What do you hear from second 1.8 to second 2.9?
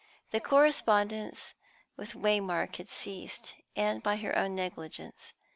with Waymark had